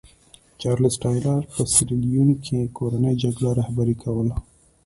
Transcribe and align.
چارلېز 0.59 0.95
ټایلر 1.03 1.41
په 1.53 1.61
سیریلیون 1.73 2.29
کې 2.45 2.59
کورنۍ 2.77 3.13
جګړه 3.23 3.49
رهبري 3.59 3.95
کوله. 4.03 4.35